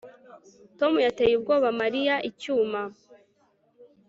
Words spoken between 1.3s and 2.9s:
ubwoba Mariya icyuma